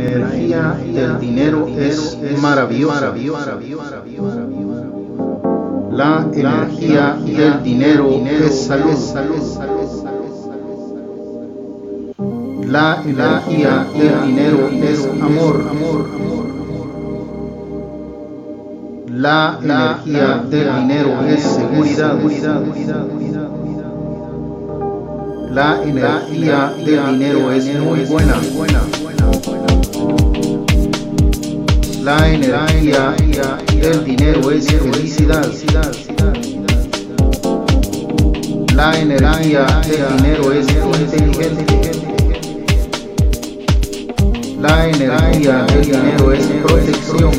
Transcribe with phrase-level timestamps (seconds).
[0.00, 3.14] energía del dinero es maravillosa.
[5.92, 8.96] La energía del dinero es salud.
[12.66, 15.64] La energía del dinero es amor.
[19.08, 22.16] La energía del dinero es seguridad.
[25.52, 28.34] La energía del dinero es muy buena.
[32.02, 33.14] La energía
[33.74, 35.46] del dinero es felicidad.
[38.74, 41.92] La energía del dinero es inteligente.
[44.60, 47.32] La energía del dinero es protección.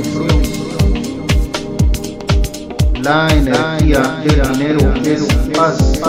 [3.01, 5.23] La energía del dinero es
[5.55, 5.99] paz.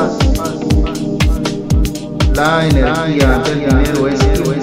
[2.34, 4.61] La energía del dinero es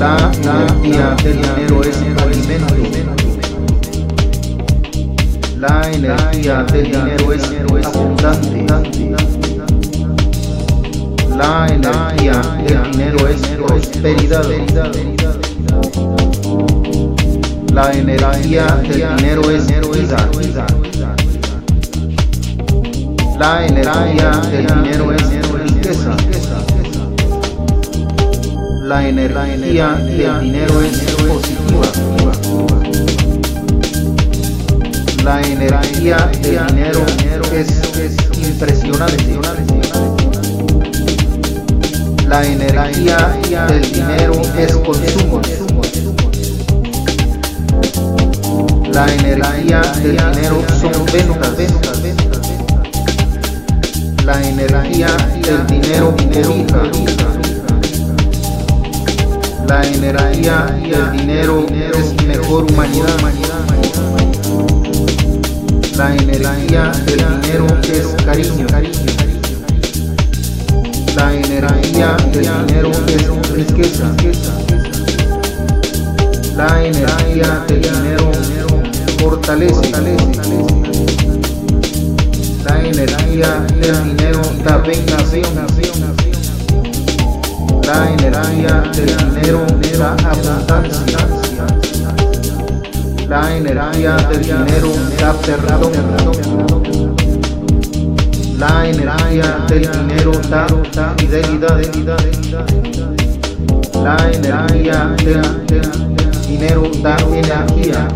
[0.00, 2.74] La energía del dinero es alimento.
[5.58, 7.44] La energía del dinero es
[7.84, 8.64] abundante.
[11.36, 14.46] La energía del dinero es prosperidad.
[17.74, 20.66] La energía del dinero es vida.
[23.38, 26.29] La energía del dinero es riqueza.
[28.90, 31.86] La energía del dinero es positiva.
[35.22, 37.06] La energía del dinero
[37.54, 37.68] es
[38.36, 39.38] impresionante.
[42.26, 43.36] La energía
[43.68, 45.40] del dinero es consumo.
[48.92, 51.54] La energía del dinero son ventas.
[54.24, 55.06] La energía
[55.44, 57.39] del dinero purifica.
[59.70, 63.06] La energía del dinero es mejor humanidad.
[65.96, 68.66] La energía del dinero es cariño.
[71.14, 74.12] La energía del dinero es riqueza.
[76.56, 78.32] La energía del dinero
[79.20, 79.92] fortalece.
[82.64, 86.19] La energía del dinero da vengación.
[87.92, 89.66] La energía del dinero
[89.98, 91.18] da abundancia.
[93.28, 95.92] La energía del dinero da perdón.
[98.58, 100.68] La energía del dinero da
[101.18, 101.80] fidelidad.
[104.04, 105.42] La energía del
[106.46, 108.08] dinero da energía.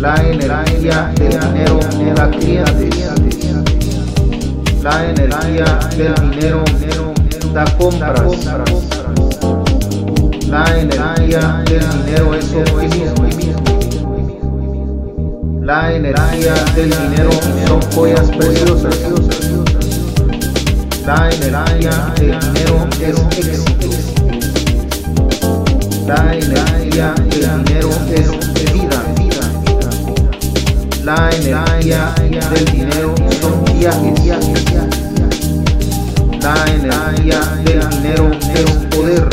[0.00, 1.78] La energía del dinero
[2.16, 2.98] da clientes.
[4.82, 6.64] La energía del dinero
[7.58, 8.20] da compras.
[10.46, 13.28] La energía del dinero es optimismo.
[15.62, 17.30] La energía del dinero
[17.66, 18.96] son joyas preciosas.
[21.04, 23.88] La energía del dinero es éxito.
[26.06, 28.26] La energía del dinero es
[28.72, 28.98] vida.
[31.04, 32.14] La energía
[32.50, 34.18] del dinero son viajes.
[36.40, 36.54] La
[37.28, 39.28] energía del dinero es poder.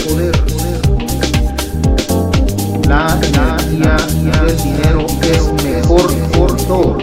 [2.88, 3.98] La energía
[4.44, 6.98] del dinero es mejor por todo.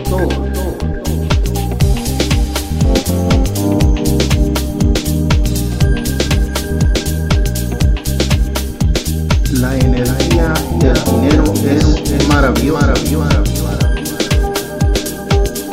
[9.61, 12.95] La energía del dinero es maravillosa.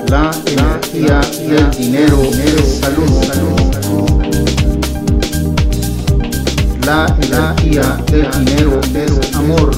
[0.08, 3.59] La energía del dinero es salud.
[7.00, 9.72] La energía del dinero es amor.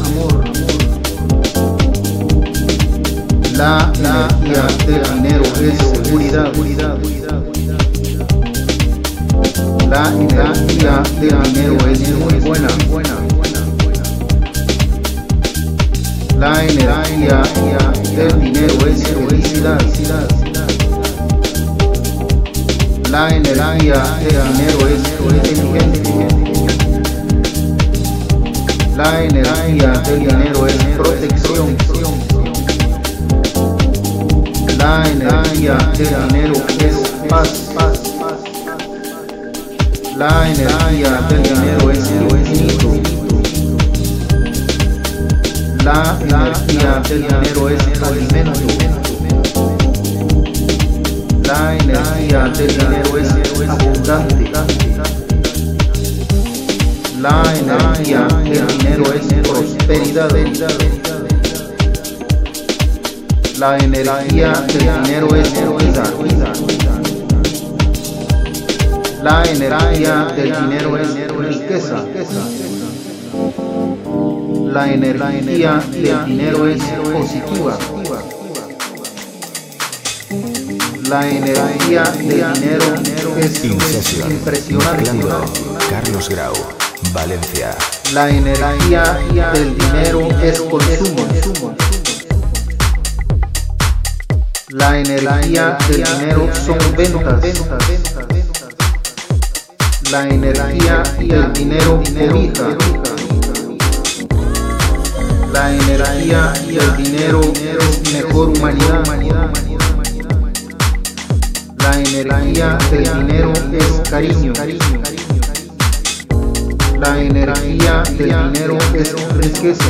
[3.54, 6.52] La energía del dinero es seguridad.
[9.88, 12.70] La energía del dinero es muy buena.
[16.40, 17.44] La energía
[18.16, 19.80] del dinero es felicidad.
[23.12, 25.02] La energía del dinero es
[25.52, 26.41] inteligente.
[28.96, 31.78] La energía del dinero es protección.
[34.78, 36.96] La energía del dinero es
[37.30, 37.72] paz.
[40.18, 42.90] La energía del dinero es infinito.
[45.86, 48.60] La energía del dinero es alimento.
[51.44, 55.31] La energía del dinero es abundante.
[57.22, 60.32] La energía del dinero es prosperidad.
[63.60, 66.04] La energía del dinero es vida.
[69.22, 72.04] La energía del dinero es riqueza.
[74.74, 77.78] La energía del dinero es positiva.
[81.08, 84.64] La energía del dinero es impresionante.
[85.88, 86.54] Carlos Grau,
[87.14, 87.76] Valencia.
[88.14, 89.04] La energía
[89.54, 91.76] del dinero es consumo.
[94.70, 97.44] La energía del dinero son ventas.
[100.12, 102.78] La energía del dinero cobija.
[105.52, 109.04] La energía del dinero es mejor humanidad.
[111.80, 114.54] La energía del dinero es cariño.
[117.02, 119.90] La energía del dinero es riqueza.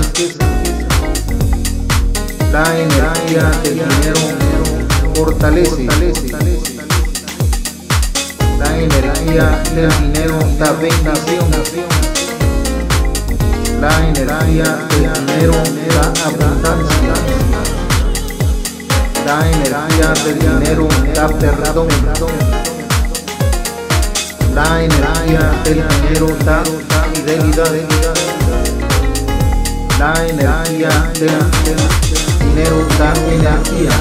[2.54, 4.22] La energía del dinero
[5.14, 5.88] fortalece.
[8.58, 11.52] La energía del dinero da bendición.
[13.82, 15.54] La energía del dinero
[15.90, 17.14] da abundancia.
[19.26, 22.61] La energía del dinero da perdón.
[24.54, 26.62] La energía del dinero da
[27.14, 27.74] fidelidad.
[29.98, 31.40] La energía del
[32.40, 33.96] dinero da energía.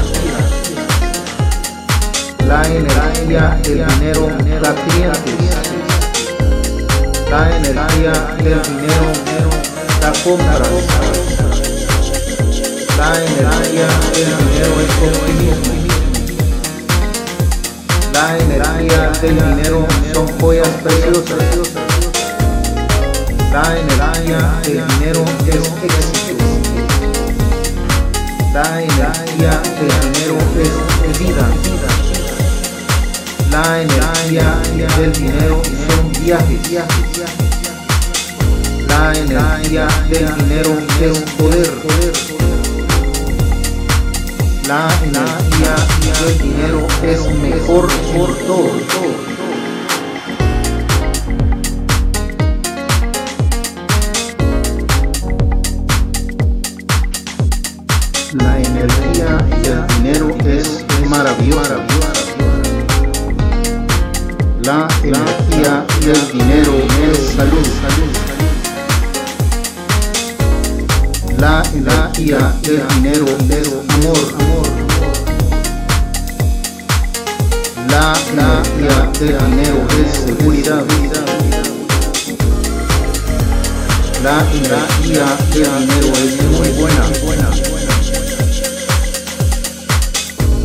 [2.48, 4.26] La energía del dinero
[4.60, 5.34] da clientes.
[7.30, 9.50] La energía del dinero
[10.00, 10.68] da compras.
[12.98, 15.89] La energía del dinero es optimismo.
[18.12, 21.70] La energía del dinero son joyas preciosas.
[23.52, 25.54] La energía del dinero es
[25.84, 26.44] éxito.
[28.52, 30.36] La energía del dinero
[31.08, 31.46] es vida.
[33.50, 34.48] La energía
[34.98, 36.84] del dinero son viajes.
[38.88, 42.49] La energía del dinero es poder.
[44.70, 45.74] La energía
[46.20, 48.70] del dinero es mejor por todo.
[58.34, 61.76] La energía del dinero es maravillosa.
[64.62, 67.68] La energía del dinero es salud.
[71.38, 74.39] La energía del dinero es amor.
[79.20, 80.82] Del dinero es seguridad.
[84.24, 87.04] La energía del dinero es muy buena.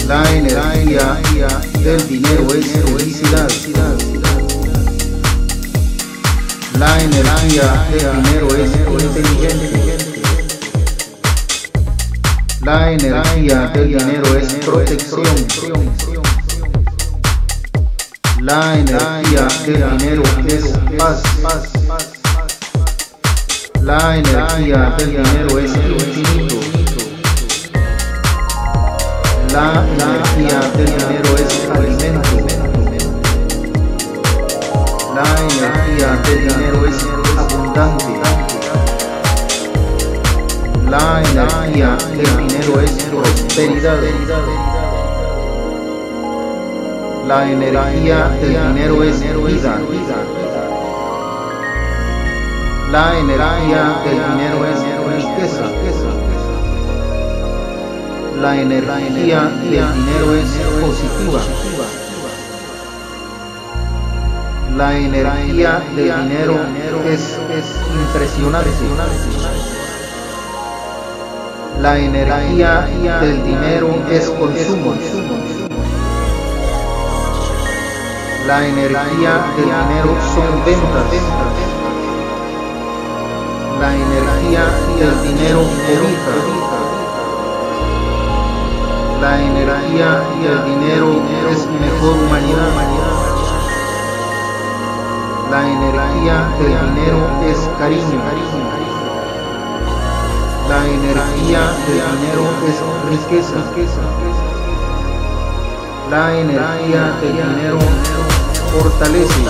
[0.07, 1.19] La energía
[1.83, 3.49] del dinero es felicidad.
[6.79, 8.71] La energía del dinero es
[9.03, 10.21] inteligente.
[12.61, 16.24] La energía del dinero es protección.
[18.45, 21.23] La energía del dinero es paz.
[23.81, 26.55] La energía del dinero es infinito.
[29.51, 32.33] La energía del dinero es alimento.
[35.15, 36.97] La energía del dinero es
[37.35, 38.05] abundante.
[40.91, 44.74] La energía del dinero es prosperidad.
[47.27, 49.79] La energía del dinero es vida.
[52.91, 54.79] La energía del dinero es
[55.11, 55.65] riqueza.
[58.39, 61.41] La energía del dinero es positiva.
[64.77, 66.59] La energía del dinero
[67.09, 67.39] es,
[67.91, 68.69] impresionante.
[71.81, 72.81] La energía
[73.19, 74.93] del dinero es consumo.
[78.47, 81.09] La energía del dinero son ventas.
[83.81, 84.63] La energía
[84.99, 86.35] del dinero cobija.
[89.19, 90.09] La energía
[90.43, 91.09] del dinero
[91.49, 92.69] es mejor humanidad.
[95.49, 98.21] La energía del dinero es cariño.
[100.69, 102.77] La energía del dinero es
[103.09, 103.59] riqueza.
[106.09, 107.79] La energía del dinero
[108.71, 109.41] fortalece.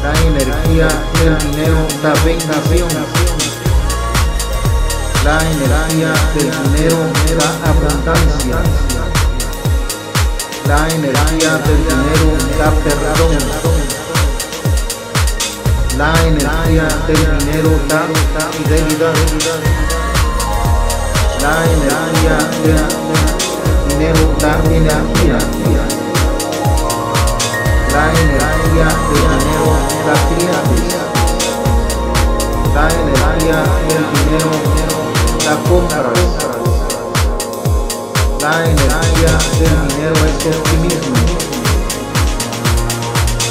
[0.00, 2.88] La energía del dinero da bendición.
[5.24, 6.98] La energía del dinero
[7.36, 8.58] da abundancia.
[10.68, 12.28] La energía del dinero
[12.58, 13.38] da perdón.
[15.98, 18.02] La energía del dinero da
[18.52, 19.14] fidelidad.
[21.42, 22.99] La energía del
[24.70, 25.38] energía.
[27.92, 29.70] La energía del dinero
[30.06, 31.00] da crianza.
[32.74, 34.52] La energía del dinero
[35.44, 36.20] da compras.
[38.40, 41.20] La energía del dinero es optimismo.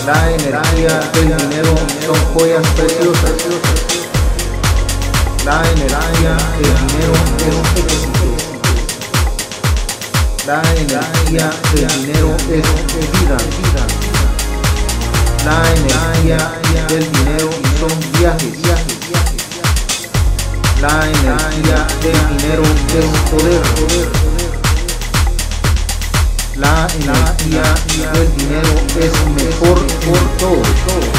[0.05, 1.73] La energía del dinero
[2.05, 3.35] son joyas preciosas.
[5.45, 8.48] La energía del dinero es éxito.
[10.49, 12.65] La energía del dinero es
[13.19, 13.37] vida.
[15.45, 16.41] La energía
[16.87, 18.55] del dinero son viajes.
[20.81, 23.61] La energía del dinero es poder.
[26.55, 27.67] La energía
[28.13, 31.18] del dinero es mejor por todo.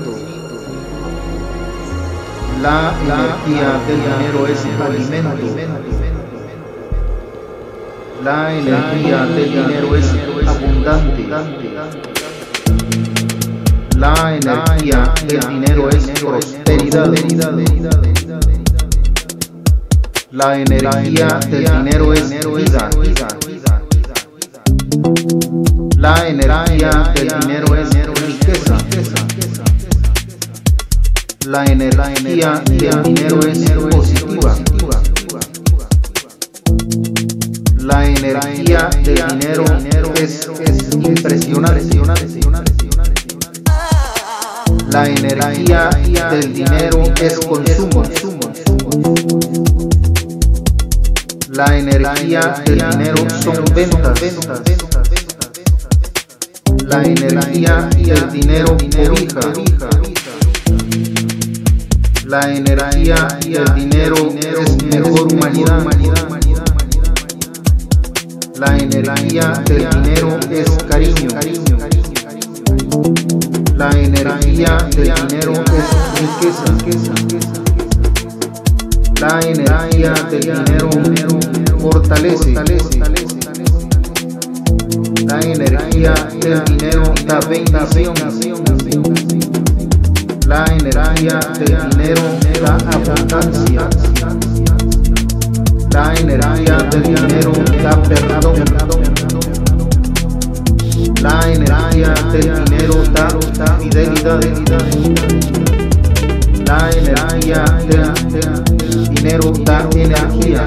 [2.61, 5.47] La energía del dinero es alimento.
[8.23, 10.05] La energía del dinero es
[10.47, 11.27] abundante.
[13.97, 17.11] La energía del dinero es prosperidad.
[20.31, 22.89] La energía del dinero es vida.
[25.97, 28.77] La energía del dinero es riqueza.
[31.47, 34.55] La energía del dinero es positiva.
[37.77, 39.65] La energía del dinero
[40.15, 40.47] es,
[40.93, 41.99] impresionante.
[44.89, 45.89] La energía
[46.29, 48.03] del dinero es consumo.
[51.49, 54.21] La energía del dinero son ventas.
[56.85, 60.40] La energía del dinero cobija.
[62.31, 65.85] La energía del dinero es mejor humanidad.
[68.57, 71.27] La energía del dinero es cariño.
[73.75, 75.87] La energía del dinero es
[76.21, 76.63] riqueza.
[79.19, 80.89] La energía del dinero
[81.81, 82.53] fortalece.
[85.25, 88.13] La energía del dinero da bendición.
[90.51, 92.23] La energía del dinero
[92.61, 93.87] da abundancia.
[95.93, 98.55] La energía del dinero da perdón.
[101.21, 104.41] La energía del dinero da fidelidad.
[106.67, 110.65] La energía del dinero da energía.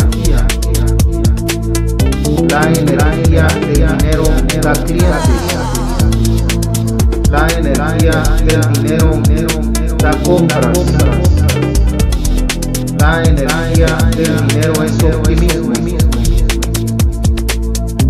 [2.49, 4.25] La energía del dinero
[4.63, 5.55] da crianza.
[7.31, 9.74] La energía del dinero
[10.05, 10.67] da compras.
[12.99, 15.73] La energía del dinero es optimismo.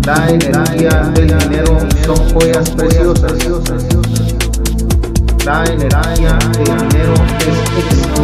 [0.05, 3.33] La energía del dinero son joyas preciosas.
[5.45, 8.21] La energía del dinero es éxito.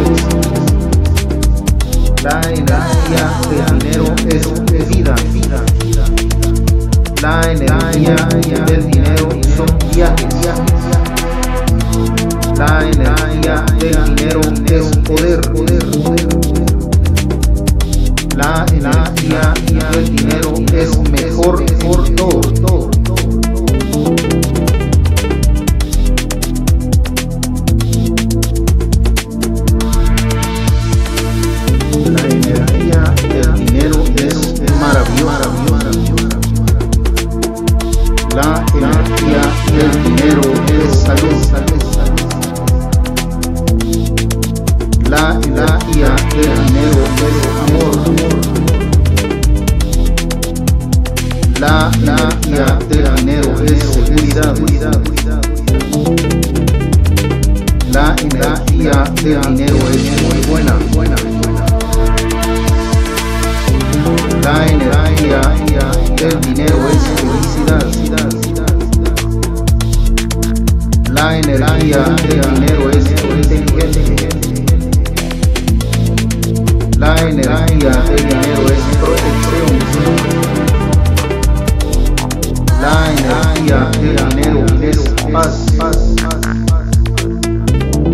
[2.24, 5.14] La energía del dinero es vida.
[7.22, 8.16] La energía
[8.66, 11.01] del dinero son viajes.
[12.64, 15.40] La energía del dinero es poder.
[18.36, 19.52] La energía
[19.90, 22.40] del dinero es mejor por todo.
[32.12, 34.36] La energía del dinero es
[34.78, 35.50] maravillosa.
[38.36, 39.42] La energía
[39.76, 41.81] del dinero es salud.
[45.12, 47.36] La energía del dinero es
[47.68, 47.94] amor.
[51.60, 54.56] La energía del dinero es seguridad.
[57.92, 60.74] La energía del dinero es muy buena.
[64.42, 65.42] La energía
[66.16, 67.84] del dinero es felicidad.
[71.10, 74.61] La energía del dinero es inteligencia.
[77.02, 79.74] La energía del dinero es protección.
[82.80, 84.98] La energía del dinero es
[85.32, 85.66] paz.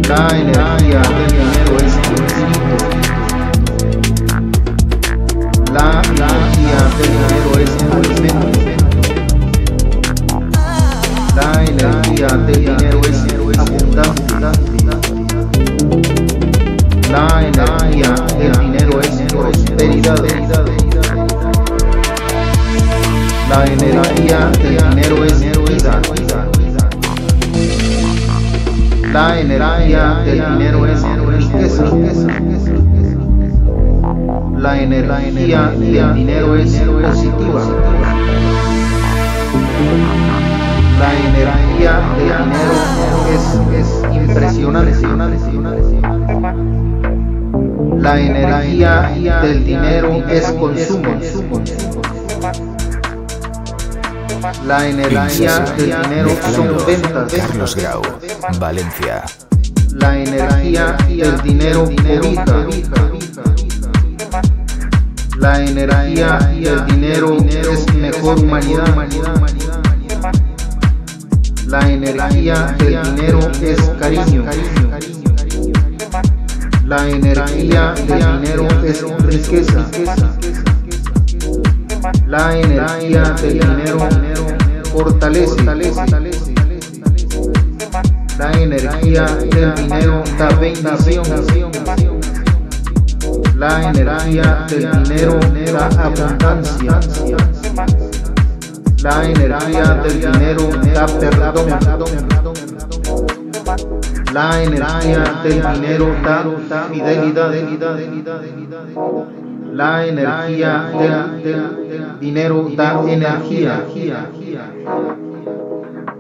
[0.09, 2.77] La energía del dinero es infinito.
[5.75, 8.59] La energía del dinero es alimento.
[11.37, 13.19] La energía del dinero es
[13.59, 14.88] abundancia.
[23.49, 26.03] La energía del dinero es vida.
[29.13, 31.85] La energía del dinero es riqueza.
[34.59, 37.63] La energía del dinero es positiva.
[41.01, 42.77] La energía del dinero
[43.33, 43.45] es,
[43.81, 45.09] es impresionante.
[47.97, 51.21] La energía del dinero es consumo.
[54.67, 57.33] La energía del dinero son ventas.
[57.33, 58.03] Carlos Grau,
[58.59, 59.25] Valencia.
[59.93, 63.11] La energía del dinero cobija.
[65.39, 68.95] La energía del dinero es mejor humanidad.
[71.67, 74.45] La energía del dinero es cariño.
[76.89, 79.87] La energía del dinero es riqueza.
[82.27, 84.09] La energía del dinero
[84.91, 85.65] fortalece.
[88.39, 91.25] La energía del dinero da bendición.
[93.59, 97.01] La energía del dinero da abundancia.
[99.03, 101.69] La energía del dinero da perdón.
[104.33, 106.45] La energía del dinero da
[106.93, 107.51] fidelidad.
[109.73, 110.91] La energía
[111.43, 113.85] del dinero da energía.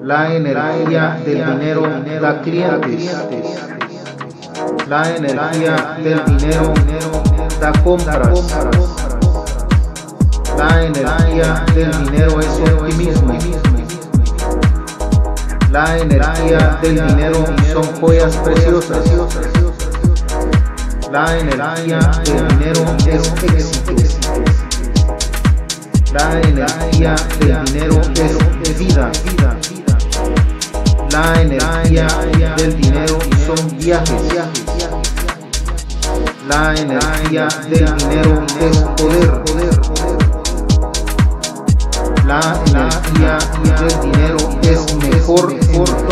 [0.02, 1.82] La energía del dinero
[2.20, 3.18] da clientes.
[4.88, 6.72] La energía del dinero
[7.60, 8.56] da compras.
[10.56, 13.77] La energía del dinero es optimismo.
[15.70, 19.00] La energía del dinero son joyas preciosas.
[21.12, 23.92] La energía del dinero es éxito.
[26.12, 28.00] La energía del dinero
[28.62, 29.10] es vida.
[31.10, 32.06] La energía
[32.56, 34.22] del dinero son viajes.
[36.48, 39.48] La energía del dinero es poder.
[42.26, 43.38] La energía
[43.80, 44.77] del dinero es
[45.28, 46.07] mejor por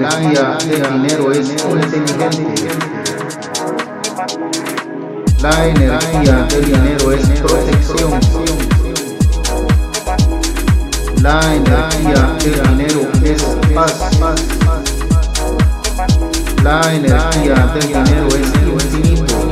[0.00, 2.70] La energía del dinero es inteligente.
[5.42, 8.18] La energía del dinero es protección.
[11.20, 13.42] La energía del dinero es
[13.74, 13.94] paz.
[16.64, 18.48] La energía del dinero es
[18.94, 19.50] infinito.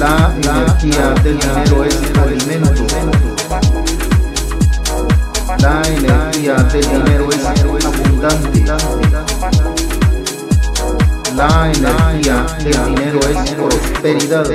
[0.00, 3.29] La energía del dinero es alimento.
[5.60, 7.44] La energía del dinero es
[7.84, 8.64] abundante.
[11.36, 14.46] La energía del dinero es prosperidad.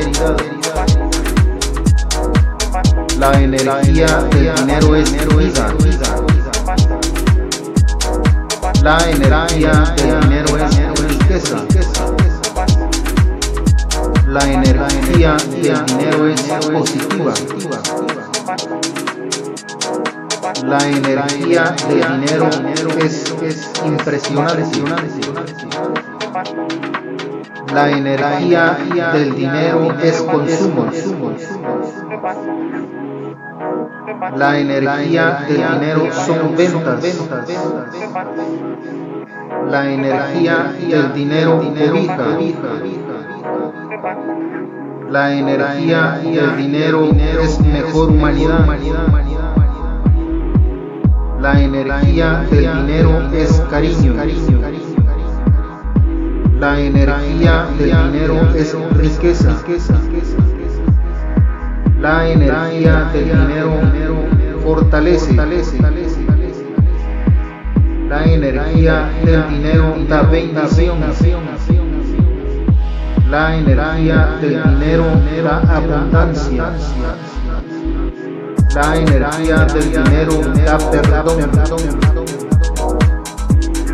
[3.20, 5.65] La energía del dinero es vida.
[8.82, 11.58] La energía del dinero es riqueza.
[14.28, 16.41] La energía del dinero es
[16.72, 17.34] positiva.
[20.45, 22.49] La energía del dinero
[22.99, 24.63] es, impresionante.
[27.73, 28.77] La energía
[29.13, 30.86] del dinero es consumo.
[34.36, 37.03] La energía del dinero son ventas.
[39.67, 42.17] La energía del dinero cobija.
[45.10, 47.10] La energía del dinero
[47.41, 49.35] es mejor humanidad.
[51.41, 54.13] La energía del dinero es cariño.
[56.60, 59.62] La energía del dinero es riqueza.
[62.00, 63.74] La energía del dinero
[64.63, 65.36] fortalece.
[68.10, 71.85] La energía del dinero da bendición.
[73.30, 75.06] La energía del dinero
[75.44, 76.72] da abundancia.
[78.76, 81.52] La energía del dinero da perdón.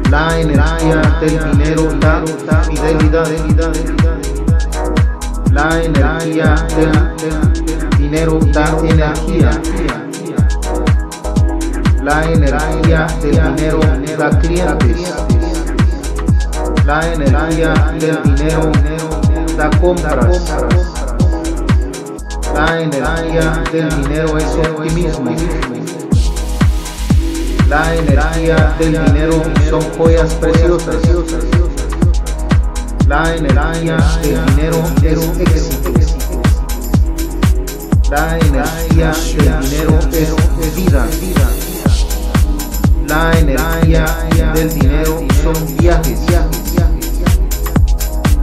[0.10, 2.24] La energía del dinero da
[2.64, 3.74] fidelidad.
[5.52, 9.52] La energía del dinero da energía.
[12.04, 13.80] La energía del dinero
[14.18, 15.14] da clientes.
[16.86, 18.72] La energía del dinero
[19.58, 20.42] da compras.
[22.54, 25.36] La energía del dinero es optimismo.
[27.68, 30.96] La energía del dinero son joyas preciosas.
[33.08, 35.92] La energía del dinero es éxito.
[38.10, 41.08] La energía del dinero es vida.
[43.08, 44.06] La energía
[44.54, 46.61] del dinero son viajes.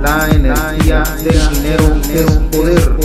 [0.00, 2.98] La energía del dinero es poder.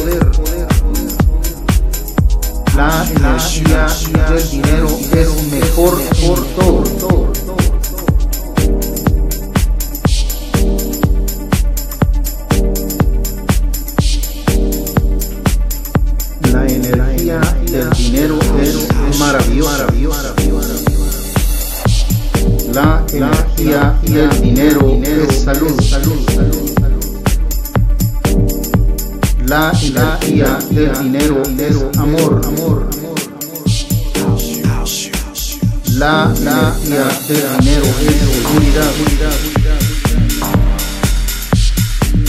[2.75, 3.87] La energía
[4.29, 7.32] del dinero es mejor por todo.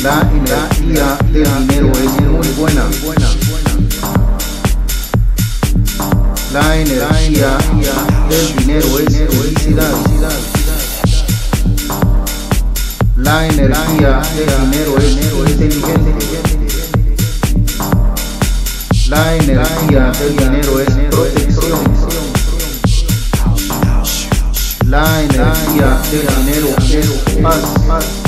[0.04, 2.84] La energía del dinero es muy buena.
[6.52, 7.56] La energía
[8.28, 9.94] del dinero es felicidad.
[13.16, 15.12] La energía del dinero es
[15.52, 16.12] inteligente.
[19.08, 21.80] La energía del dinero es protección.
[24.86, 28.23] La energía del dinero es paz.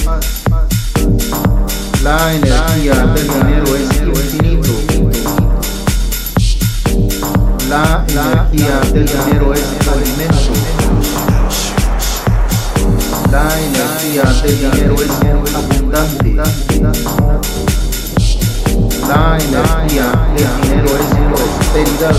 [2.06, 4.70] La energía del dinero es infinito.
[7.68, 10.52] La energía del dinero es alimento.
[13.32, 15.10] La energía del dinero es
[15.52, 16.30] abundante.
[19.08, 21.08] La energía del dinero es
[21.74, 22.18] prosperidad.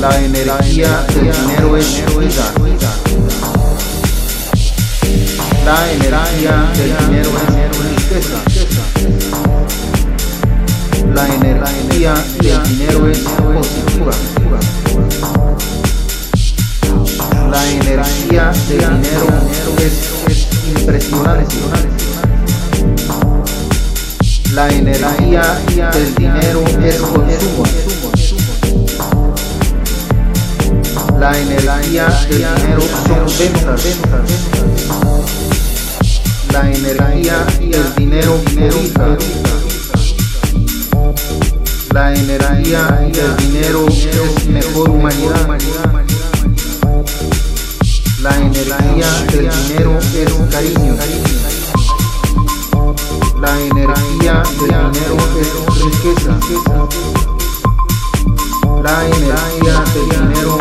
[0.00, 2.81] La energía del dinero es vida.
[5.64, 8.38] La energía del dinero es riqueza.
[11.14, 14.12] La energía del dinero es positiva.
[17.50, 19.26] La energía del dinero
[19.78, 21.56] es impresionante.
[24.54, 25.42] La energía
[25.92, 27.64] del dinero es consumo.
[31.20, 34.51] La energía del dinero son ventas.
[36.52, 39.16] La energía del dinero cobija.
[41.94, 45.48] La energía del dinero es mejor humanidad.
[48.20, 50.96] La energía del dinero es cariño.
[53.40, 55.48] La energía del dinero es
[55.84, 56.38] riqueza.
[58.82, 60.58] La energía del dinero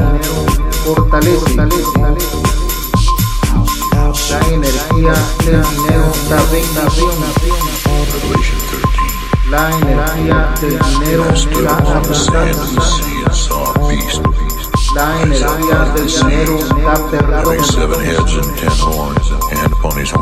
[0.86, 2.61] fortalece.
[4.32, 5.14] La energía
[5.44, 7.18] del dinero da bendición.
[9.50, 11.26] La energía del dinero
[11.62, 12.32] da abundancia.
[14.96, 17.58] La energía del dinero da perdón.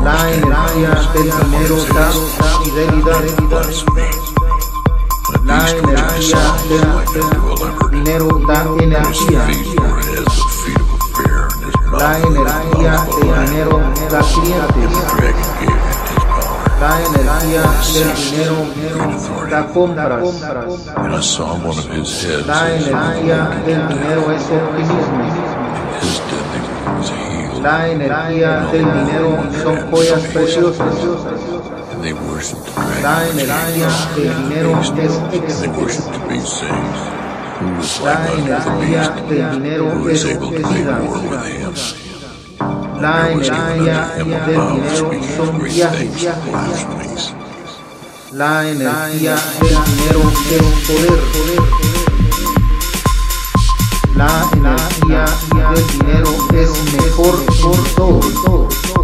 [0.02, 2.06] La energía del dinero da
[2.64, 3.22] fidelidad.
[5.44, 6.86] La energía del
[7.92, 9.89] dinero da energía.
[11.98, 14.90] La energía del dinero da clientes.
[16.80, 18.58] La energía del dinero
[19.50, 20.22] da compras.
[22.46, 25.24] La energía del dinero es optimismo.
[27.62, 29.28] La energía del dinero
[29.62, 30.94] son joyas preciosas.
[33.02, 35.86] La energía del dinero es éxito.
[37.60, 40.98] La energía del dinero es vida.
[42.98, 46.28] La energía del dinero son viajes.
[48.32, 51.20] La energía del dinero es poder.
[54.16, 55.24] La energía
[55.74, 58.99] del dinero es mejor por todo.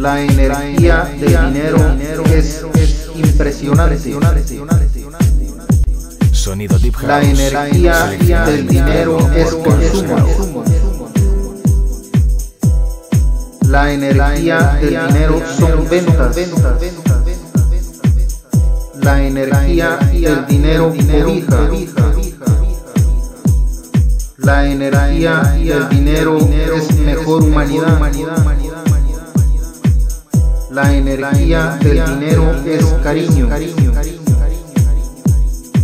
[0.00, 2.64] La energía del dinero es
[3.14, 4.16] impresionante.
[6.32, 7.06] Sonido Deep House.
[7.06, 10.64] La energía del dinero es consumo.
[13.68, 16.36] La energía del dinero son ventas.
[19.02, 21.68] La energía del dinero cobija.
[24.38, 28.00] La energía del dinero es mejor humanidad.
[30.70, 33.48] La energía del dinero es cariño.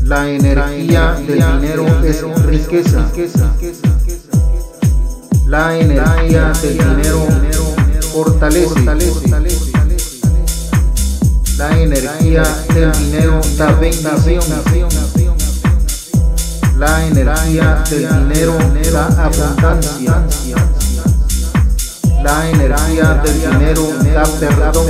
[0.03, 3.11] La energía del dinero es riqueza.
[5.49, 7.27] La energía del dinero
[8.13, 8.85] fortalece.
[11.59, 14.45] La energía del dinero da bendición.
[16.79, 18.57] La energía del dinero
[18.93, 20.76] da abundancia.
[22.27, 24.87] La energía del dinero da perdón.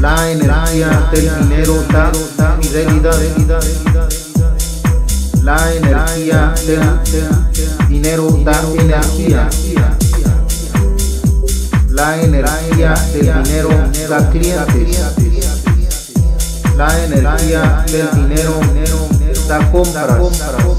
[0.00, 2.10] La energía del dinero da
[2.60, 3.62] fidelidad.
[5.44, 9.48] La energía del dinero da energía.
[11.90, 13.68] La energía del dinero
[14.08, 14.98] da clientes.
[16.76, 18.58] La energía del dinero
[19.46, 20.73] da compras.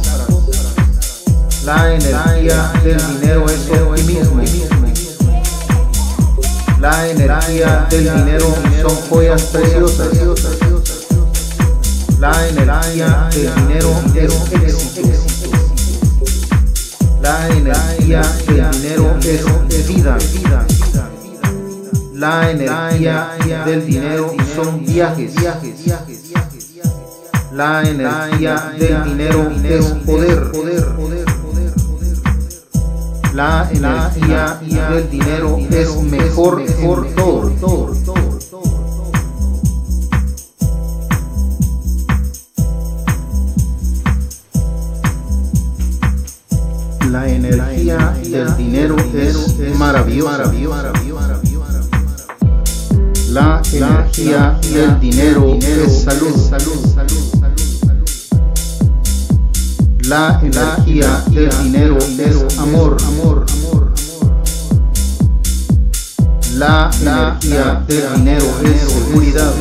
[1.66, 4.44] La energía del dinero es optimismo.
[6.80, 10.10] La energía del dinero son joyas preciosas.
[12.20, 15.10] La energía del dinero es éxito.
[17.24, 20.18] La energía del dinero es vida.
[22.14, 23.30] La energía
[23.66, 25.34] del dinero son viajes.
[27.52, 31.15] La energía del dinero es poder.
[33.36, 37.52] La energía del dinero es mejor por todo.
[47.12, 50.54] La energía del dinero es maravillosa.
[53.32, 57.35] La energía del dinero es salud.
[60.08, 62.96] La energía del dinero es amor.
[66.58, 69.52] La energía del dinero es seguridad.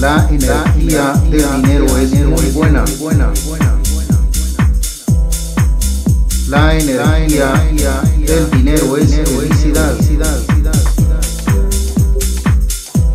[0.00, 2.84] La energía del dinero es muy buena.
[6.48, 7.52] La energía
[8.26, 9.94] del dinero es felicidad.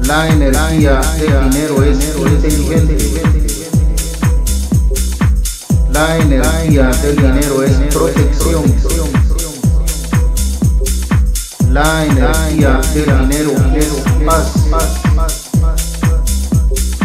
[0.06, 3.49] La energía del dinero es inteligente.
[6.00, 8.64] La energía del dinero es protección.
[11.74, 13.88] La energía del dinero es
[14.26, 14.54] paz.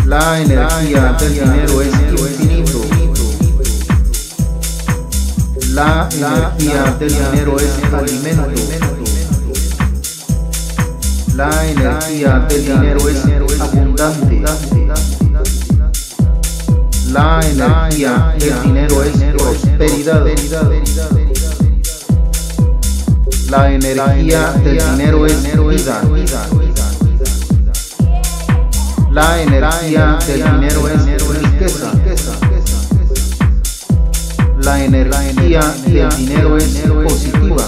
[0.06, 2.82] La energía del dinero es infinito.
[5.70, 8.54] La energía del dinero es alimento.
[11.34, 14.44] La energía del dinero es abundante.
[17.14, 20.26] La energía del dinero es prosperidad.
[23.50, 26.02] La energía del dinero es vida.
[29.12, 31.92] La energía del dinero es riqueza.
[34.60, 37.64] La energía del dinero es positiva.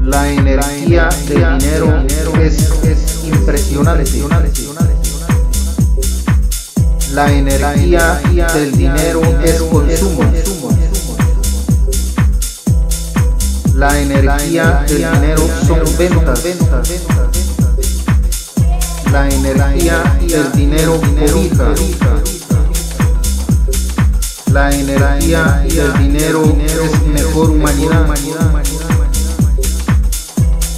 [0.00, 2.02] La energía del dinero
[2.40, 4.63] es impresionante.
[7.14, 8.20] La energía
[8.54, 10.28] del dinero es consumo.
[13.76, 16.42] La energía del dinero son ventas.
[19.12, 21.72] La energía del dinero cobija.
[24.52, 28.08] La energía del dinero es mejor humanidad.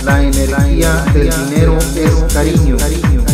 [0.05, 3.26] La energía del dinero es cariño.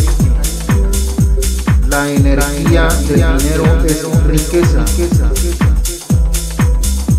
[1.93, 4.83] La energía del dinero es riqueza.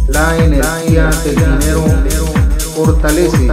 [0.08, 1.84] La energía del dinero
[2.74, 3.46] fortalece.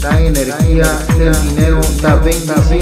[0.00, 2.80] La energía del dinero da bendición.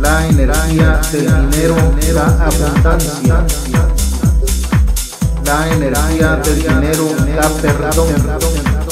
[0.00, 1.74] La energía del dinero
[2.14, 3.44] da abundancia.
[5.44, 8.83] La energía del dinero da perdón.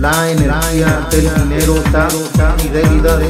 [0.00, 2.08] La energía del dinero da
[2.56, 3.20] fidelidad.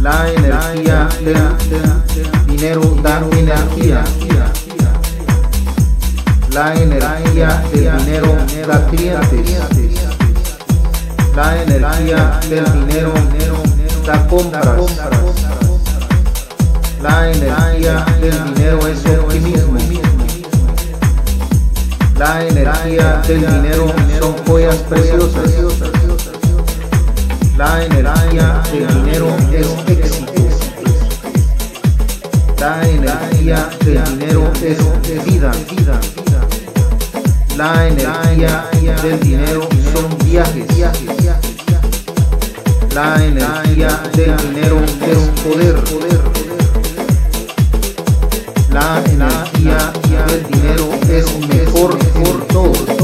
[0.00, 4.02] La energía del dinero da energía.
[6.52, 9.60] La energía del dinero da clientes.
[11.36, 13.12] La energía del dinero
[14.04, 14.66] da compras.
[17.00, 20.07] La energía del dinero es optimismo.
[22.18, 25.52] La energía del dinero son joyas preciosas.
[27.56, 30.32] La energía del dinero es éxito.
[32.58, 35.52] La energía del dinero es vida.
[37.56, 38.64] La energía
[39.00, 40.66] del dinero son viajes.
[42.94, 45.76] La energía del dinero es poder.
[48.72, 49.92] La energía
[50.26, 52.07] del dinero es mejor
[52.48, 52.97] por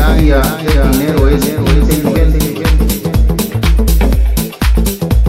[0.00, 3.02] cambia el dinero es inteligente.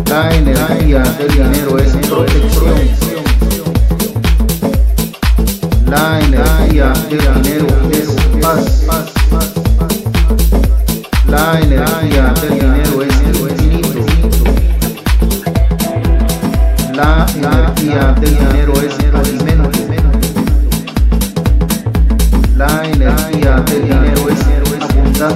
[0.09, 2.75] La energía del dinero es protección.
[5.87, 8.07] La energía del dinero es
[8.41, 8.65] paz.
[11.27, 14.05] La energía del dinero es infinito.
[16.93, 19.69] La energía del dinero es alimento.
[22.55, 24.10] La energía del dinero
[25.21, 25.27] la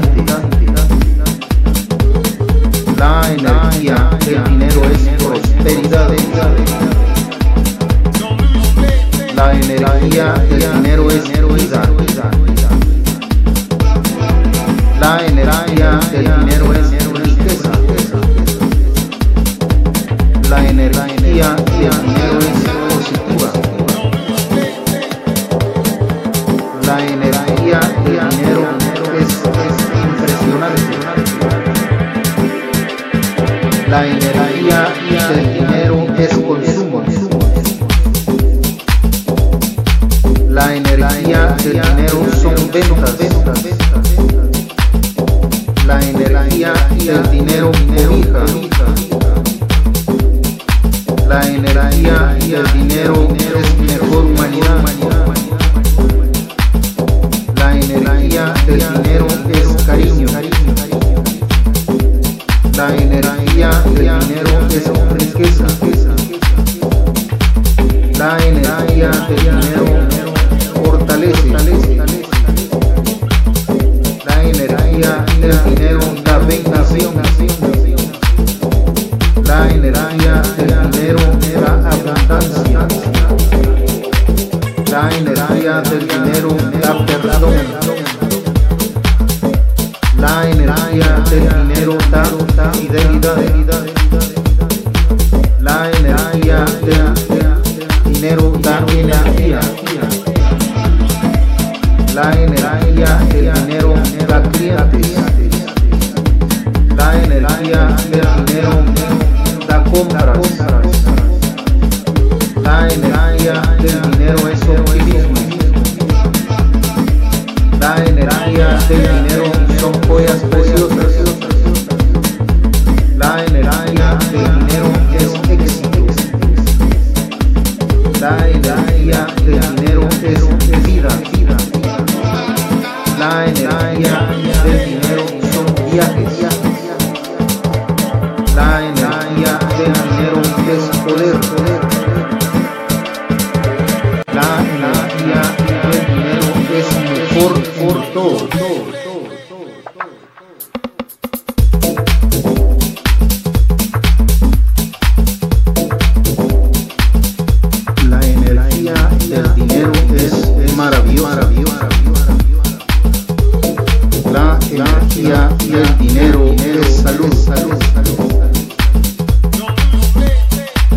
[3.32, 6.10] energía del dinero es prosperidad.
[9.36, 11.82] La energía del dinero es vida.
[15.00, 17.72] La energía del dinero es riqueza.
[20.50, 22.85] La energía del dinero es
[33.96, 37.02] La energía del dinero es consumo.
[40.50, 43.16] La energía del dinero son ventas.
[45.88, 46.74] La energía
[47.06, 48.46] del dinero cobija.
[51.30, 55.05] La energía del dinero es mejor humanidad.
[62.76, 65.66] La energía del dinero es riqueza.
[68.20, 69.86] La energía del dinero
[70.84, 71.50] fortalece.
[74.26, 77.14] La energía del dinero da bendición.
[79.46, 81.20] La energía del dinero
[81.62, 82.88] da abundancia.
[84.92, 87.95] La energía del dinero da perdón.
[91.40, 93.36] Del dinero da fidelidad.
[95.60, 96.66] La energía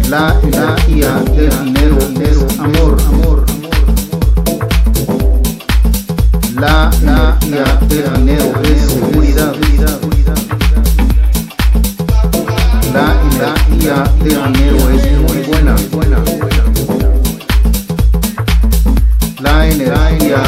[0.08, 2.96] La energía del dinero es amor.
[6.54, 9.54] La energía del dinero es seguridad.
[12.94, 15.76] La energía del dinero es muy buena.
[19.40, 20.42] La energía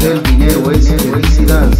[0.00, 1.70] del dinero es felicidad.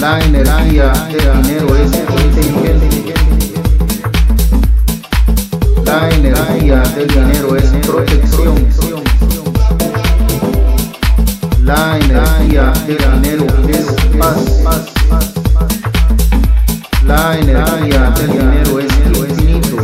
[0.00, 3.23] La energía del dinero es inteligencia.
[5.84, 8.54] La energía del dinero es protección.
[11.62, 13.86] La energía del dinero es
[14.18, 14.38] paz.
[17.06, 19.76] La energía del dinero es infinito.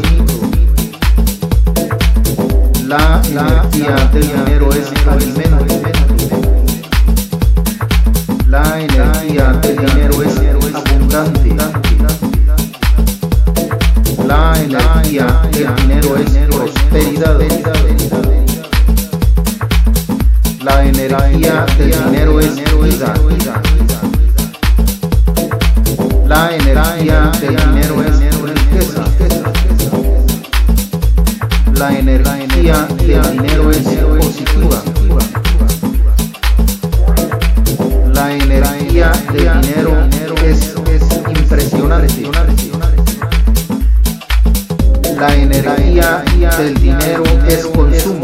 [2.87, 5.75] La energía del dinero es alimento.
[8.49, 10.37] La energía del dinero es
[10.75, 12.30] abundante.
[14.31, 17.37] La energía del dinero es prosperidad.
[20.63, 23.13] La energía del dinero es vida.
[26.29, 29.05] La energía del dinero es riqueza.
[31.75, 34.81] La energía del dinero es positiva.
[38.15, 40.00] La energía del dinero
[45.21, 46.25] La energía
[46.57, 48.23] del dinero es consumo.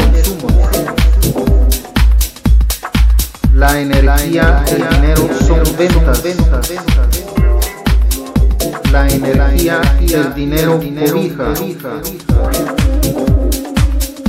[3.53, 6.23] La energía del dinero son ventas.
[8.91, 12.01] La energía del dinero cobija.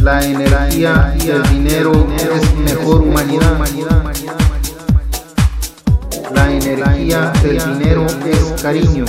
[0.01, 3.57] La energía del dinero es mejor humanidad.
[6.33, 9.05] La energía del dinero es cariño.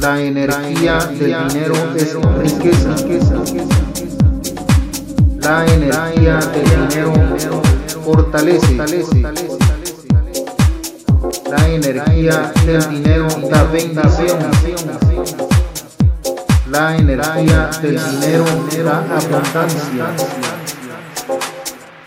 [0.00, 2.94] La energía del dinero es riqueza.
[5.40, 7.12] La energía del dinero
[8.04, 8.76] fortalece.
[11.50, 14.38] La energía del dinero da bendición.
[16.70, 18.44] La energía del dinero
[18.84, 20.06] da abundancia.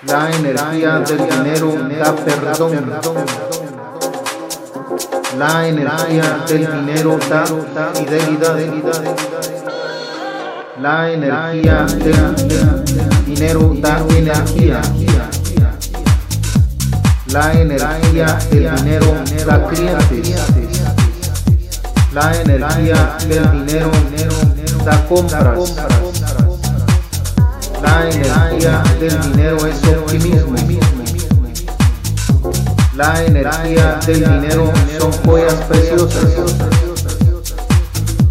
[0.06, 3.49] La energía del dinero da perdón.
[5.38, 7.45] La energía del dinero da
[7.93, 8.58] fidelidad.
[10.82, 12.36] La energía del
[13.26, 14.82] dinero da energía.
[17.28, 20.82] La energía del dinero da clientes.
[22.14, 23.91] La energía del dinero
[24.84, 25.76] da compras.
[27.84, 30.89] La energía del dinero es optimismo.
[33.00, 36.22] La energía del dinero son joyas preciosas.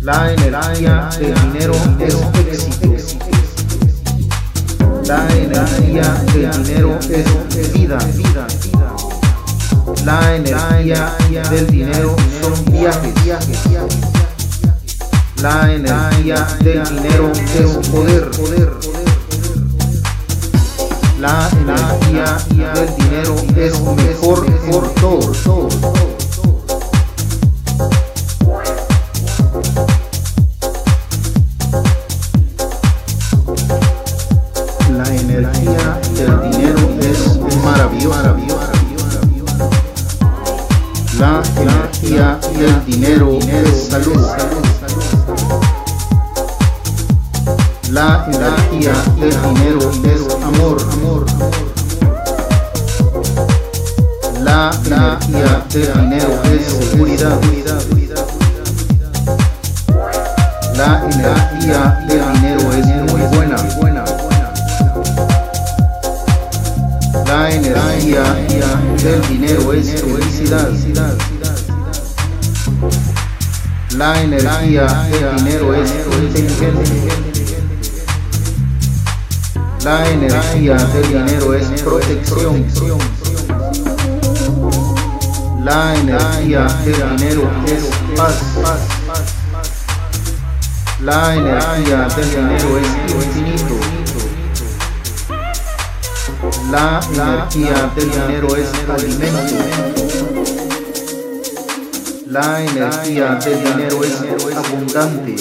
[0.02, 2.14] La energía del dinero es
[2.52, 2.92] éxito.
[5.06, 6.02] La energía
[6.34, 7.98] del dinero es vida.
[10.04, 11.14] La energía
[11.50, 13.14] del dinero son viajes.
[15.40, 19.17] La energía del dinero es poder.
[21.18, 25.68] La energía del dinero es mejor por todo.
[34.96, 37.18] La energía del dinero es
[37.64, 38.34] maravillosa.
[41.18, 44.24] La energía del dinero es salud.
[47.90, 50.17] La energía del dinero es
[55.68, 57.38] dinero es seguridad.
[60.76, 63.56] La energía del dinero es muy buena.
[67.26, 68.22] La energía
[69.02, 70.68] del dinero es felicidad.
[73.96, 75.90] La energía del dinero es
[76.34, 77.14] inteligencia.
[79.84, 83.17] La energía del dinero es protección.
[85.68, 87.84] La energía del dinero es
[88.16, 88.36] paz.
[91.02, 93.76] La energía del dinero es infinito.
[96.72, 99.56] La energía del dinero es alimento.
[102.28, 104.16] La energía del dinero es
[104.56, 105.36] abundante.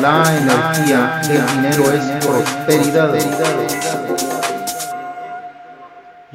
[0.00, 3.99] La energía del dinero es prosperidad.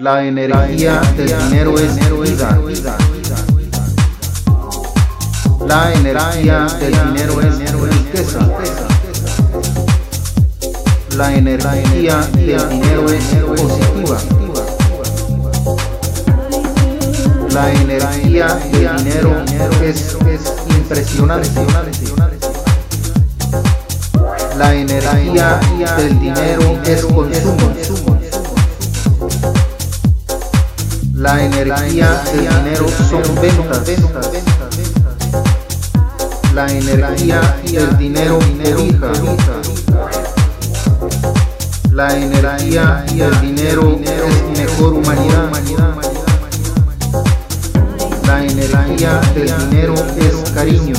[0.06, 2.60] La energía del dinero es vida.
[5.68, 8.40] La energía del dinero es riqueza.
[11.18, 14.18] La energía del dinero es positiva.
[17.52, 19.44] La energía del dinero
[19.82, 20.16] es,
[20.70, 21.50] impresionante.
[24.56, 25.60] La energía
[25.98, 28.15] del dinero es consumo.
[31.26, 33.82] La energía del dinero son ventas.
[36.54, 39.12] La energía del dinero cobija.
[41.92, 45.50] La energía del dinero es mejor humanidad.
[48.28, 50.94] La energía del dinero es cariño.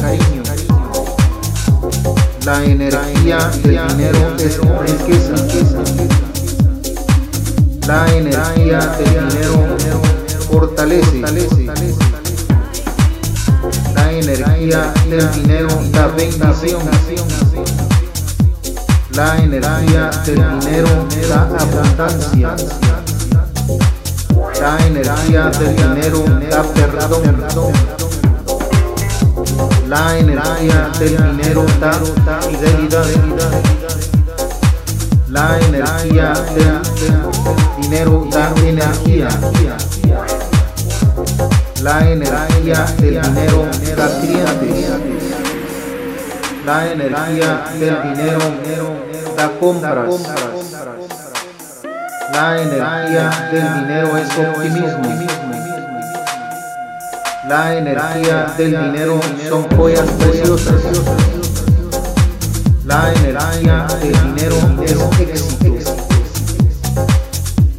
[2.44, 5.36] La energía del dinero es riqueza.
[7.86, 10.15] La energía del dinero
[10.58, 11.20] fortalece.
[13.94, 16.80] La energía del dinero da bendición.
[19.14, 20.88] La energía del dinero
[21.28, 22.56] da abundancia.
[24.60, 27.74] La energía del dinero da perdón.
[29.86, 31.92] La energía del dinero da
[32.40, 33.06] fidelidad.
[35.28, 39.28] La energía del dinero da energía.
[41.86, 43.64] La energía del dinero
[43.96, 44.90] da clientes.
[46.66, 48.40] La energía del dinero
[49.36, 50.20] da compras.
[52.32, 55.04] La energía del dinero es optimismo.
[57.48, 60.82] La energía del dinero son joyas preciosas.
[62.84, 65.96] La energía del dinero es éxito.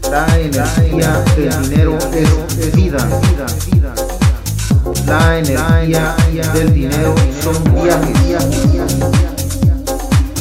[0.10, 3.05] La energía del dinero es vida.
[5.08, 6.16] La energía
[6.53, 8.43] del dinero son viajes.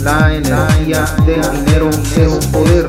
[0.03, 2.89] La energía del dinero es poder.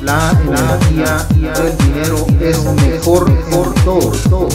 [0.00, 4.48] La energía del dinero es mejor por todo.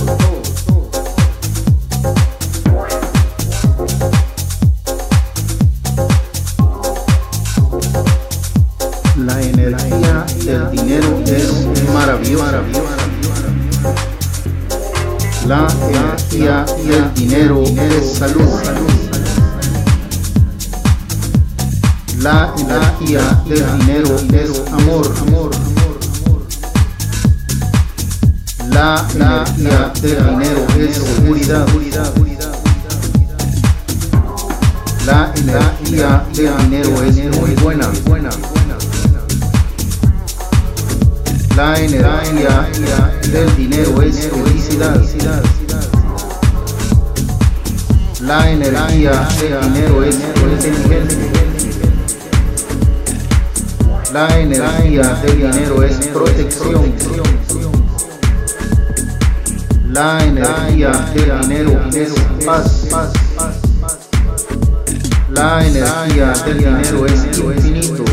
[65.29, 68.05] La energía del dinero es infinito.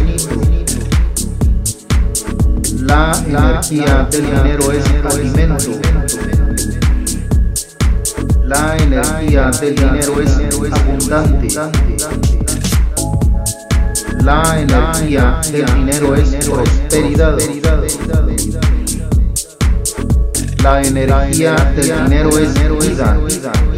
[2.82, 5.72] La energía del dinero es alimento.
[8.44, 10.38] La energía del dinero es
[10.72, 11.48] abundante.
[14.24, 17.38] La energía del dinero es prosperidad.
[20.62, 23.69] La energía del dinero es vida.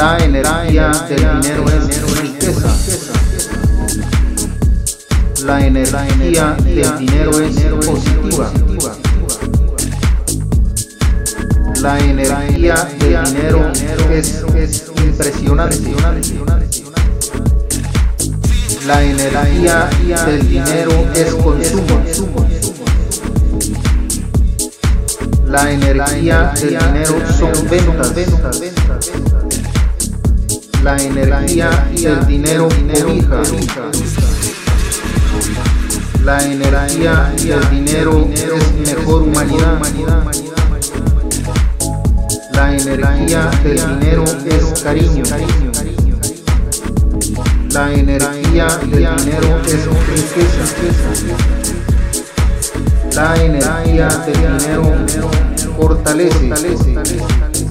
[0.00, 2.74] La energía del dinero es riqueza.
[5.44, 8.50] La energía del dinero es positiva.
[11.82, 13.72] La energía del dinero
[14.10, 14.42] es,
[15.04, 15.94] impresionante.
[18.86, 19.90] La energía
[20.24, 22.46] del dinero es consumo.
[25.46, 29.39] La energía del dinero son ventas.
[30.82, 33.42] La energía del dinero cobija.
[36.24, 39.78] La energía del dinero es mejor humanidad.
[42.52, 45.22] La energía del dinero es cariño.
[47.72, 50.64] La energía del dinero es riqueza.
[53.14, 54.84] La energía del dinero
[55.76, 57.69] fortalece.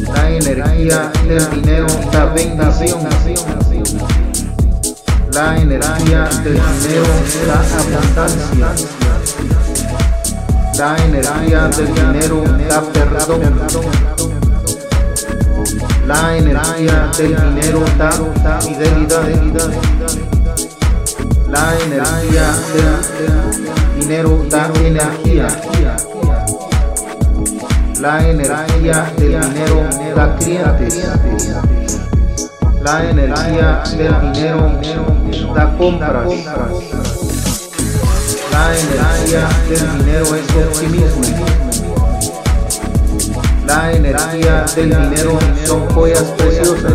[0.00, 3.00] La energía del dinero da bendición.
[5.32, 7.06] La energía del dinero
[7.46, 8.68] da abundancia.
[10.78, 13.42] La energía del dinero da perdón.
[16.06, 19.70] La energía del dinero da fidelidad.
[21.50, 25.48] La energía del dinero da energía.
[28.00, 29.86] La energía del dinero
[30.16, 31.06] da clientes.
[32.82, 34.80] La energía del dinero
[35.54, 36.26] da compras.
[38.52, 41.22] La energía del dinero es optimismo.
[43.66, 46.94] La energía del dinero son joyas preciosas.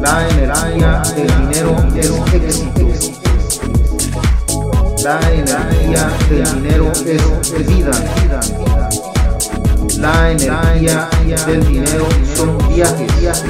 [0.00, 3.15] La energía del dinero es éxito.
[5.06, 7.92] La energía del dinero es vida.
[10.00, 11.08] La energía
[11.46, 13.44] del dinero son viajes.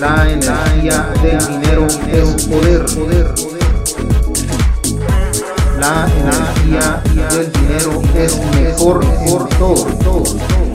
[0.00, 2.86] La energía del dinero es poder.
[5.78, 7.02] La energía
[7.34, 10.67] del dinero es mejor por todo.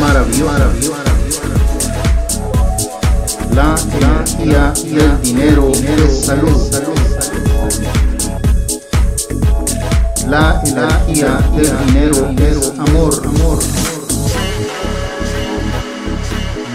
[0.00, 1.04] Maravillosa.
[3.54, 6.70] La energía del dinero es salud.
[10.28, 13.14] La energía del dinero es amor.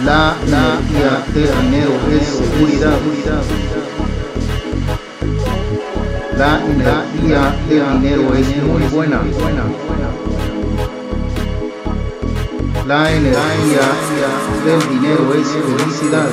[0.05, 2.97] La energía del dinero es seguridad.
[6.37, 9.21] La energía del dinero es muy buena.
[12.87, 13.79] La energía
[14.65, 16.27] del dinero es felicidad.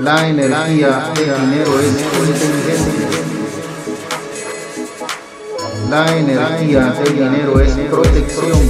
[0.00, 1.88] La energía del dinero es
[2.28, 3.18] inteligencia.
[5.90, 8.60] La energía del dinero es protección.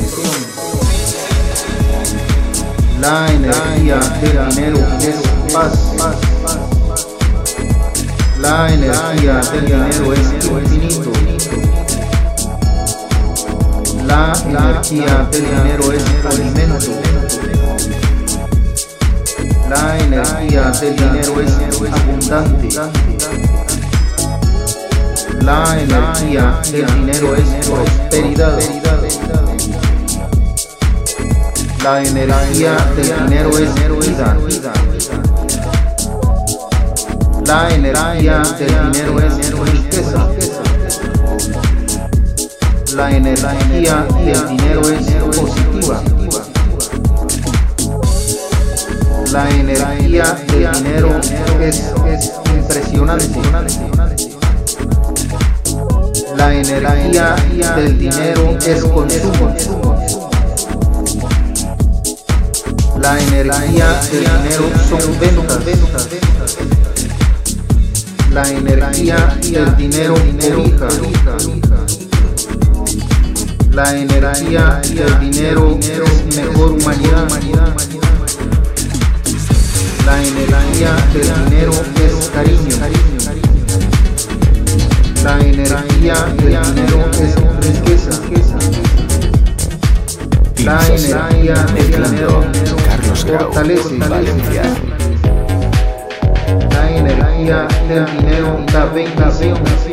[3.00, 5.92] La energía del dinero es paz.
[8.40, 11.65] La energía del dinero es infinito.
[14.06, 16.92] La energía del dinero es alimento.
[19.68, 21.52] La energía del dinero es
[21.92, 22.68] abundante.
[25.40, 28.58] La energía del dinero es prosperidad.
[31.82, 33.74] La energía del dinero es
[34.06, 34.36] vida.
[37.46, 39.36] La energía del dinero es
[42.96, 46.02] La energía del dinero es positiva.
[49.30, 51.20] La energía del dinero
[51.60, 53.38] es, es impresionante.
[56.36, 57.36] La energía
[57.76, 59.54] del dinero es consumo.
[62.98, 65.60] La energía del dinero son ventas.
[68.32, 71.65] La energía del dinero cobija.
[73.76, 77.28] La energía del dinero es mejor humanidad.
[80.06, 82.76] La energía del dinero es cariño.
[85.22, 87.34] La energía del dinero es
[87.66, 88.14] riqueza.
[90.64, 92.44] La energía del dinero
[93.28, 93.98] fortalece.
[93.98, 94.62] Valencia.
[96.70, 99.85] La energía del dinero da bendición.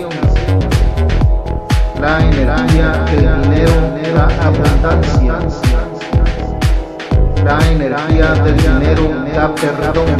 [2.04, 3.76] La energía del dinero
[4.14, 5.40] da abundancia.
[7.46, 10.18] La energía del dinero da perdón.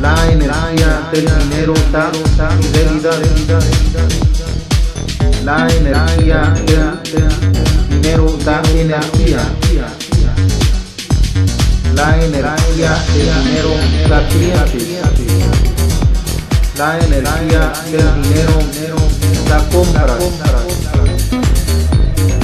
[0.00, 2.10] La energía del dinero da
[2.60, 3.62] fidelidad.
[5.44, 9.42] La energía del dinero da energía.
[11.94, 13.70] La energía del dinero
[14.08, 14.90] da clientes.
[16.76, 19.09] La energía del dinero
[19.50, 20.12] da compras.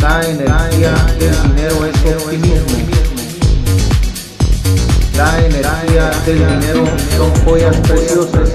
[0.03, 2.79] La energía del dinero es optimismo.
[5.17, 6.85] La energía del dinero
[7.17, 8.51] son joyas preciosas.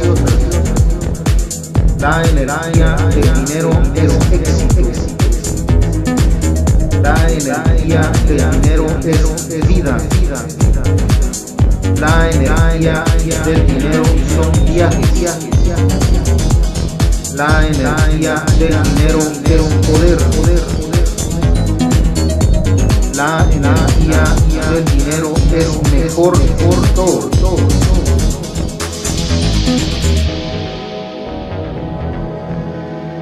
[2.00, 4.82] La energía del dinero es éxito.
[7.02, 9.98] La energía del dinero es vida.
[12.00, 13.04] La energía
[13.46, 14.04] del dinero
[14.36, 16.51] son viajes.
[17.42, 20.62] La energía del dinero es poder.
[23.16, 24.24] La energía
[24.70, 27.91] del dinero es mejor por todo.